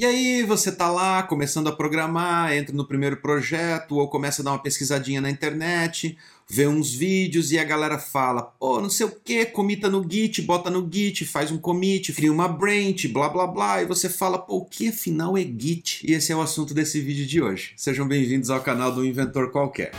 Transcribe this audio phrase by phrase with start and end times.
[0.00, 4.44] E aí você tá lá começando a programar, entra no primeiro projeto ou começa a
[4.44, 6.16] dar uma pesquisadinha na internet,
[6.48, 10.40] vê uns vídeos e a galera fala, pô, não sei o que, comita no Git,
[10.42, 14.38] bota no Git, faz um commit, cria uma branch, blá blá blá, e você fala,
[14.38, 16.06] pô, o que afinal é Git?
[16.08, 17.72] E esse é o assunto desse vídeo de hoje.
[17.76, 19.90] Sejam bem-vindos ao canal do Inventor Qualquer.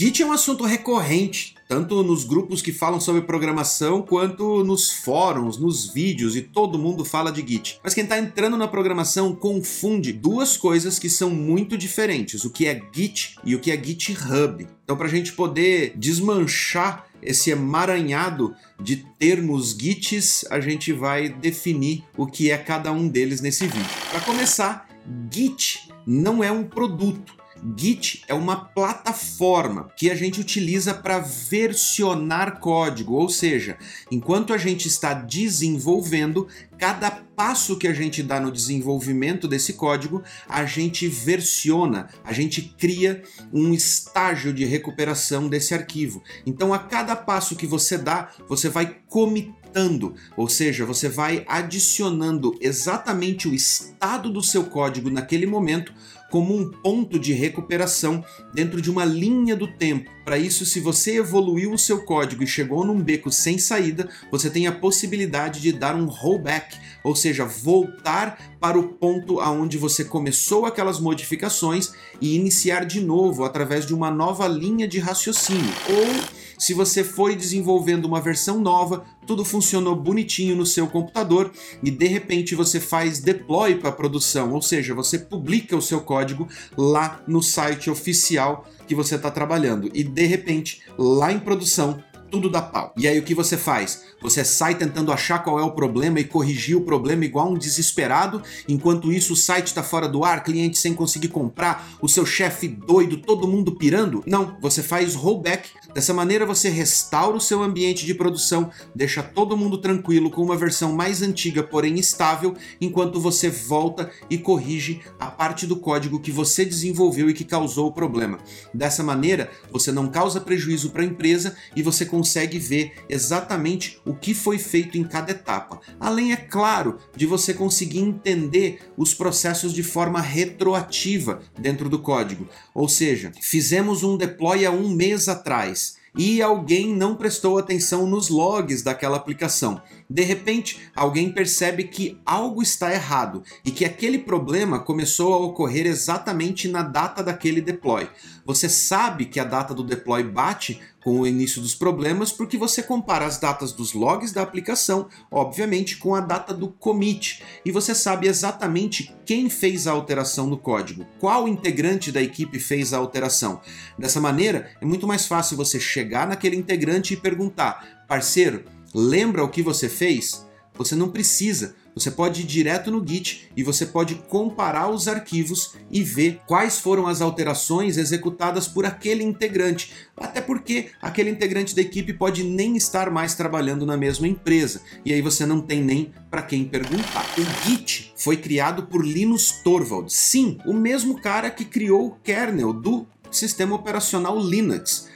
[0.00, 5.58] Git é um assunto recorrente, tanto nos grupos que falam sobre programação, quanto nos fóruns,
[5.58, 7.78] nos vídeos, e todo mundo fala de Git.
[7.84, 12.64] Mas quem está entrando na programação confunde duas coisas que são muito diferentes: o que
[12.66, 14.66] é Git e o que é GitHub.
[14.82, 22.04] Então, para a gente poder desmanchar esse emaranhado de termos Gits, a gente vai definir
[22.16, 23.90] o que é cada um deles nesse vídeo.
[24.10, 24.88] Para começar,
[25.30, 27.39] Git não é um produto
[27.76, 33.76] Git é uma plataforma que a gente utiliza para versionar código, ou seja,
[34.10, 40.22] enquanto a gente está desenvolvendo, cada passo que a gente dá no desenvolvimento desse código,
[40.48, 46.22] a gente versiona, a gente cria um estágio de recuperação desse arquivo.
[46.46, 52.56] Então, a cada passo que você dá, você vai comitando, ou seja, você vai adicionando
[52.60, 55.92] exatamente o estado do seu código naquele momento
[56.30, 60.10] como um ponto de recuperação dentro de uma linha do tempo.
[60.24, 64.48] Para isso, se você evoluiu o seu código e chegou num beco sem saída, você
[64.48, 70.04] tem a possibilidade de dar um rollback, ou seja, voltar para o ponto aonde você
[70.04, 75.72] começou aquelas modificações e iniciar de novo através de uma nova linha de raciocínio.
[75.88, 81.50] Ou se você foi desenvolvendo uma versão nova, tudo funcionou bonitinho no seu computador
[81.82, 86.46] e de repente você faz deploy para produção, ou seja, você publica o seu código
[86.76, 89.90] lá no site oficial que você está trabalhando.
[89.94, 92.92] E de repente lá em produção tudo dá pau.
[92.96, 94.04] E aí o que você faz?
[94.22, 98.42] Você sai tentando achar qual é o problema e corrigir o problema igual um desesperado,
[98.68, 102.68] enquanto isso o site está fora do ar, cliente sem conseguir comprar, o seu chefe
[102.68, 104.22] doido, todo mundo pirando?
[104.26, 105.70] Não, você faz rollback.
[105.92, 110.56] Dessa maneira você restaura o seu ambiente de produção, deixa todo mundo tranquilo com uma
[110.56, 116.30] versão mais antiga, porém estável, enquanto você volta e corrige a parte do código que
[116.30, 118.38] você desenvolveu e que causou o problema.
[118.72, 122.19] Dessa maneira, você não causa prejuízo para a empresa e você consegue
[122.58, 125.80] ver exatamente o que foi feito em cada etapa.
[125.98, 132.48] Além, é claro, de você conseguir entender os processos de forma retroativa dentro do código.
[132.74, 138.28] Ou seja, fizemos um deploy há um mês atrás e alguém não prestou atenção nos
[138.28, 139.80] logs daquela aplicação.
[140.10, 145.86] De repente, alguém percebe que algo está errado e que aquele problema começou a ocorrer
[145.86, 148.08] exatamente na data daquele deploy.
[148.44, 152.82] Você sabe que a data do deploy bate com o início dos problemas porque você
[152.82, 157.94] compara as datas dos logs da aplicação, obviamente, com a data do commit, e você
[157.94, 163.60] sabe exatamente quem fez a alteração no código, qual integrante da equipe fez a alteração.
[163.96, 169.48] Dessa maneira, é muito mais fácil você chegar naquele integrante e perguntar: parceiro, lembra o
[169.48, 170.46] que você fez?
[170.74, 171.74] Você não precisa.
[171.94, 176.78] Você pode ir direto no Git e você pode comparar os arquivos e ver quais
[176.78, 179.92] foram as alterações executadas por aquele integrante.
[180.16, 185.12] Até porque aquele integrante da equipe pode nem estar mais trabalhando na mesma empresa e
[185.12, 187.26] aí você não tem nem para quem perguntar.
[187.36, 190.14] O Git foi criado por Linus Torvalds.
[190.14, 195.08] Sim, o mesmo cara que criou o kernel do sistema operacional Linux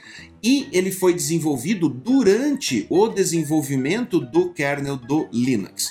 [0.45, 5.89] e ele foi desenvolvido durante o desenvolvimento do kernel do Linux.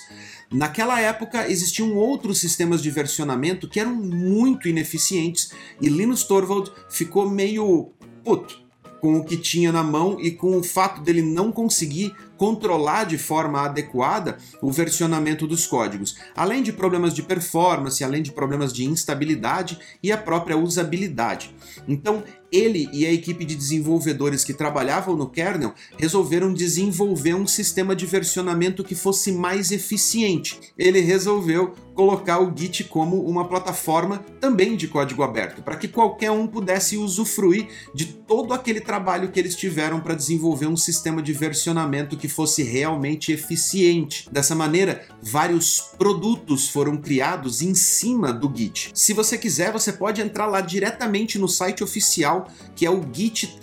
[0.49, 5.51] Naquela época existiam outros sistemas de versionamento que eram muito ineficientes
[5.81, 7.91] e Linus Torvald ficou meio
[8.23, 8.63] puto
[9.01, 13.19] com o que tinha na mão e com o fato dele não conseguir controlar de
[13.19, 18.85] forma adequada o versionamento dos códigos, além de problemas de performance, além de problemas de
[18.85, 21.55] instabilidade e a própria usabilidade.
[21.87, 22.23] Então,
[22.55, 28.07] ele e a equipe de desenvolvedores que trabalhavam no kernel resolveram desenvolver um sistema de
[28.07, 30.61] versionamento que fosse mais eficiente.
[30.79, 36.31] Ele resolveu colocar o Git como uma plataforma também de código aberto, para que qualquer
[36.31, 41.33] um pudesse usufruir de todo aquele trabalho que eles tiveram para desenvolver um sistema de
[41.33, 44.27] versionamento que fosse realmente eficiente.
[44.33, 48.93] Dessa maneira, vários produtos foram criados em cima do Git.
[48.95, 53.59] Se você quiser, você pode entrar lá diretamente no site oficial, que é o git-scm.com.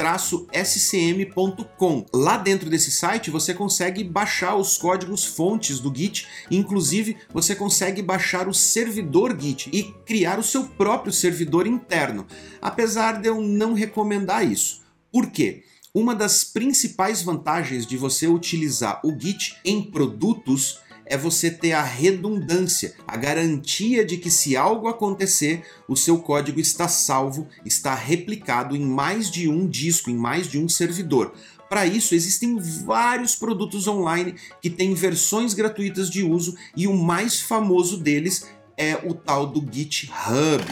[2.13, 8.04] Lá dentro desse site você consegue baixar os códigos fontes do Git, inclusive você consegue
[8.04, 12.28] baixar o servidor Git e criar o seu próprio servidor interno.
[12.62, 14.81] Apesar de eu não recomendar isso.
[15.12, 15.63] Por quê?
[15.94, 21.84] Uma das principais vantagens de você utilizar o Git em produtos é você ter a
[21.84, 28.74] redundância, a garantia de que se algo acontecer, o seu código está salvo, está replicado
[28.74, 31.34] em mais de um disco, em mais de um servidor.
[31.70, 37.42] Para isso, existem vários produtos online que têm versões gratuitas de uso e o mais
[37.42, 38.46] famoso deles
[38.81, 40.63] é o tal do GitHub.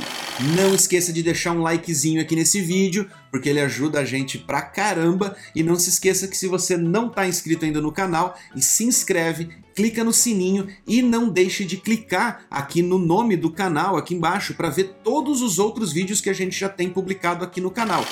[0.56, 4.62] Não esqueça de deixar um likezinho aqui nesse vídeo, porque ele ajuda a gente pra
[4.62, 5.36] caramba.
[5.54, 8.84] E não se esqueça que se você não está inscrito ainda no canal, e se
[8.84, 14.16] inscreve, clica no sininho e não deixe de clicar aqui no nome do canal, aqui
[14.16, 17.70] embaixo, para ver todos os outros vídeos que a gente já tem publicado aqui no
[17.70, 18.04] canal.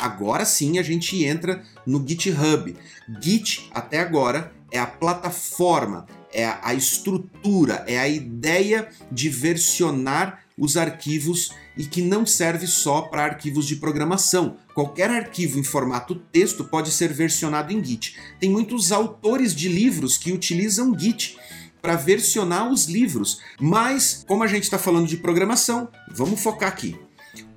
[0.00, 2.76] Agora sim a gente entra no GitHub.
[3.22, 10.76] Git, até agora, é a plataforma, é a estrutura, é a ideia de versionar os
[10.76, 14.56] arquivos e que não serve só para arquivos de programação.
[14.74, 18.16] Qualquer arquivo em formato texto pode ser versionado em Git.
[18.38, 21.38] Tem muitos autores de livros que utilizam Git
[21.80, 26.98] para versionar os livros, mas como a gente está falando de programação, vamos focar aqui.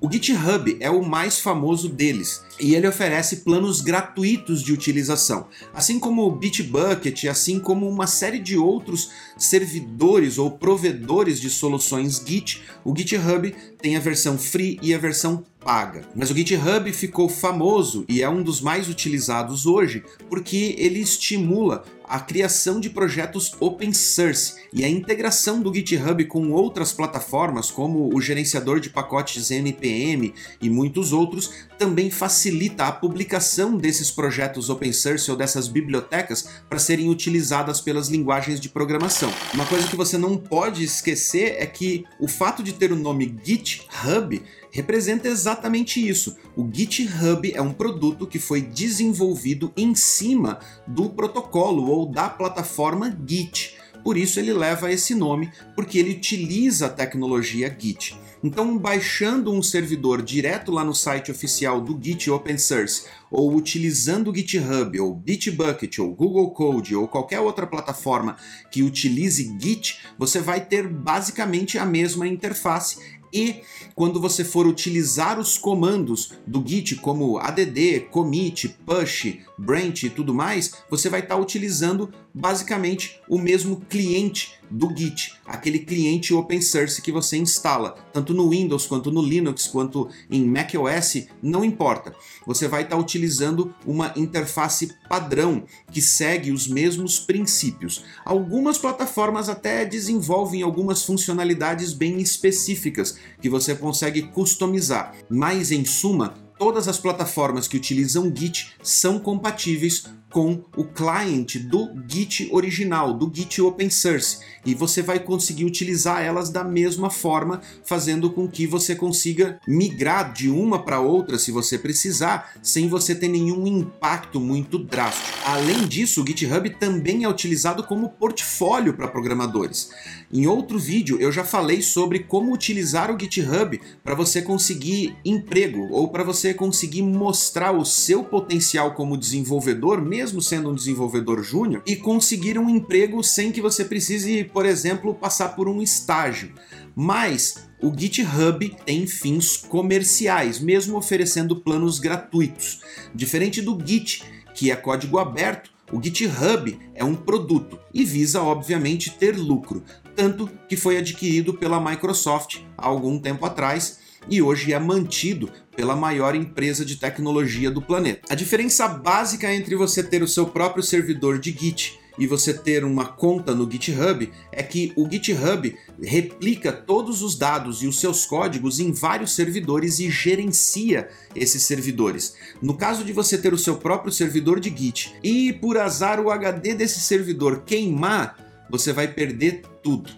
[0.00, 5.98] O GitHub é o mais famoso deles e ele oferece planos gratuitos de utilização, assim
[5.98, 12.62] como o Bitbucket, assim como uma série de outros servidores ou provedores de soluções Git.
[12.84, 16.02] O GitHub tem a versão free e a versão paga.
[16.14, 21.84] Mas o GitHub ficou famoso e é um dos mais utilizados hoje porque ele estimula
[22.08, 28.14] a criação de projetos open source e a integração do GitHub com outras plataformas, como
[28.14, 34.92] o gerenciador de pacotes NPM e muitos outros, também facilita a publicação desses projetos open
[34.92, 39.32] source ou dessas bibliotecas para serem utilizadas pelas linguagens de programação.
[39.52, 43.34] Uma coisa que você não pode esquecer é que o fato de ter o nome
[43.42, 44.42] GitHub
[44.74, 46.36] representa exatamente isso.
[46.56, 53.16] O GitHub é um produto que foi desenvolvido em cima do protocolo ou da plataforma
[53.26, 53.76] Git.
[54.02, 58.18] Por isso ele leva esse nome, porque ele utiliza a tecnologia Git.
[58.42, 64.30] Então, baixando um servidor direto lá no site oficial do Git Open Source, ou utilizando
[64.30, 68.36] o GitHub, ou Bitbucket, ou Google Code, ou qualquer outra plataforma
[68.70, 72.98] que utilize Git, você vai ter basicamente a mesma interface
[73.34, 73.62] e
[73.96, 80.32] quando você for utilizar os comandos do Git como add, commit, push, branch e tudo
[80.32, 86.60] mais, você vai estar tá utilizando basicamente o mesmo cliente do Git, aquele cliente open
[86.60, 92.12] source que você instala, tanto no Windows quanto no Linux, quanto em macOS, não importa.
[92.44, 98.04] Você vai estar tá utilizando uma interface padrão que segue os mesmos princípios.
[98.24, 106.34] Algumas plataformas até desenvolvem algumas funcionalidades bem específicas que você consegue customizar, mas em suma,
[106.58, 110.04] todas as plataformas que utilizam Git são compatíveis
[110.34, 116.24] com o client do Git original, do Git open source, e você vai conseguir utilizar
[116.24, 121.52] elas da mesma forma, fazendo com que você consiga migrar de uma para outra se
[121.52, 125.38] você precisar, sem você ter nenhum impacto muito drástico.
[125.44, 129.90] Além disso, o GitHub também é utilizado como portfólio para programadores.
[130.32, 135.92] Em outro vídeo eu já falei sobre como utilizar o GitHub para você conseguir emprego
[135.92, 141.82] ou para você conseguir mostrar o seu potencial como desenvolvedor, mesmo sendo um desenvolvedor júnior,
[141.86, 146.52] e conseguir um emprego sem que você precise, por exemplo, passar por um estágio.
[146.94, 152.80] Mas o GitHub tem fins comerciais, mesmo oferecendo planos gratuitos.
[153.14, 159.10] Diferente do Git, que é código aberto, o GitHub é um produto e visa, obviamente,
[159.10, 159.84] ter lucro,
[160.16, 165.96] tanto que foi adquirido pela Microsoft há algum tempo atrás e hoje é mantido pela
[165.96, 168.22] maior empresa de tecnologia do planeta.
[168.30, 172.84] A diferença básica entre você ter o seu próprio servidor de Git e você ter
[172.84, 178.24] uma conta no GitHub é que o GitHub replica todos os dados e os seus
[178.24, 182.34] códigos em vários servidores e gerencia esses servidores.
[182.62, 186.30] No caso de você ter o seu próprio servidor de Git e por azar o
[186.30, 190.10] HD desse servidor queimar, você vai perder tudo,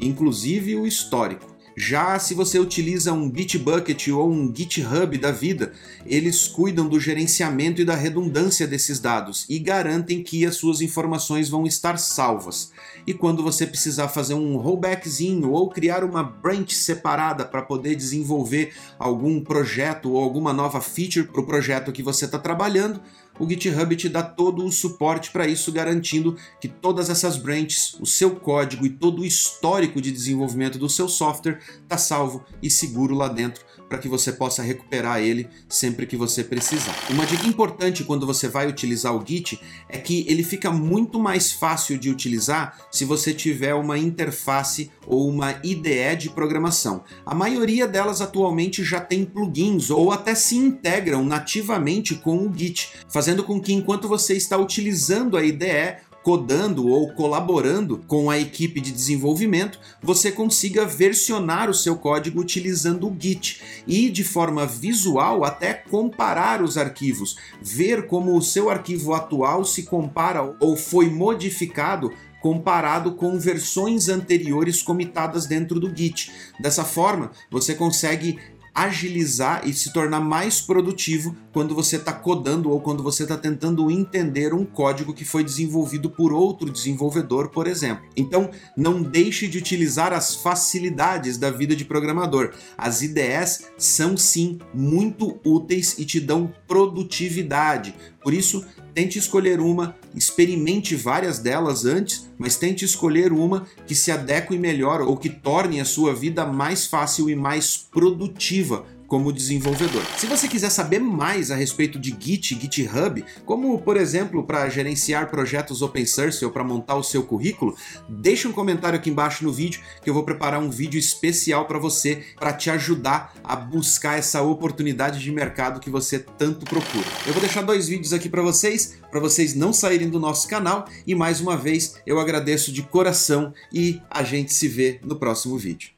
[0.00, 1.51] inclusive o histórico.
[1.76, 5.72] Já se você utiliza um Bitbucket ou um GitHub da vida,
[6.04, 11.48] eles cuidam do gerenciamento e da redundância desses dados e garantem que as suas informações
[11.48, 12.72] vão estar salvas.
[13.06, 18.74] E quando você precisar fazer um rollbackzinho ou criar uma branch separada para poder desenvolver
[18.98, 23.00] algum projeto ou alguma nova feature para o projeto que você está trabalhando,
[23.42, 28.06] o GitHub te dá todo o suporte para isso, garantindo que todas essas branches, o
[28.06, 33.16] seu código e todo o histórico de desenvolvimento do seu software está salvo e seguro
[33.16, 36.96] lá dentro para que você possa recuperar ele sempre que você precisar.
[37.10, 41.52] Uma dica importante quando você vai utilizar o Git é que ele fica muito mais
[41.52, 47.04] fácil de utilizar se você tiver uma interface ou uma IDE de programação.
[47.26, 52.92] A maioria delas atualmente já tem plugins ou até se integram nativamente com o Git,
[53.10, 58.80] fazendo com que enquanto você está utilizando a IDE, codando ou colaborando com a equipe
[58.80, 65.44] de desenvolvimento, você consiga versionar o seu código utilizando o Git e de forma visual
[65.44, 72.12] até comparar os arquivos, ver como o seu arquivo atual se compara ou foi modificado
[72.40, 76.32] comparado com versões anteriores comitadas dentro do Git.
[76.58, 78.36] Dessa forma, você consegue
[78.74, 83.90] agilizar e se tornar mais produtivo quando você está codando ou quando você está tentando
[83.90, 88.04] entender um código que foi desenvolvido por outro desenvolvedor, por exemplo.
[88.16, 92.52] Então, não deixe de utilizar as facilidades da vida de programador.
[92.76, 97.94] As IDEs são sim muito úteis e te dão produtividade.
[98.22, 98.64] Por isso,
[98.94, 105.00] tente escolher uma, experimente várias delas antes, mas tente escolher uma que se adeque melhor
[105.00, 110.02] ou que torne a sua vida mais fácil e mais produtiva como desenvolvedor.
[110.16, 115.30] Se você quiser saber mais a respeito de Git, GitHub, como por exemplo para gerenciar
[115.30, 117.76] projetos open source ou para montar o seu currículo,
[118.08, 121.78] deixe um comentário aqui embaixo no vídeo que eu vou preparar um vídeo especial para
[121.78, 127.04] você para te ajudar a buscar essa oportunidade de mercado que você tanto procura.
[127.26, 130.88] Eu vou deixar dois vídeos aqui para vocês, para vocês não saírem do nosso canal
[131.06, 135.58] e mais uma vez eu agradeço de coração e a gente se vê no próximo
[135.58, 135.92] vídeo.